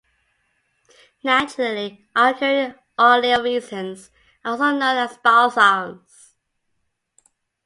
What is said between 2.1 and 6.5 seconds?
occurring oleoresins are also known as balsams.